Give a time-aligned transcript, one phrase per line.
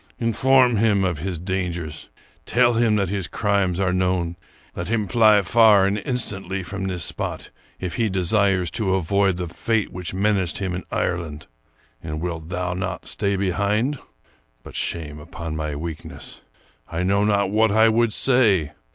[0.19, 2.09] Inform him of his dangers;
[2.47, 4.35] tell him that his crimes are known;
[4.75, 9.47] let him fly far and instantly from this spot, if he desires to avoid the
[9.47, 11.45] fate which menaced him in Ireland."
[12.03, 13.99] And wilt thou not stay behind?
[14.63, 16.41] But shame upon my weakness!
[16.91, 18.71] I know not what I would say.